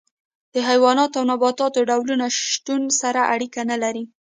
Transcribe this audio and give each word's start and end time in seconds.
د 0.53 0.55
حیواناتو 0.67 1.15
او 1.19 1.25
نباتاتو 1.31 1.87
ډولونو 1.89 2.25
شتون 2.51 2.81
سره 3.01 3.21
اړیکه 3.33 3.61
نه 3.71 3.77
لري. 3.83 4.03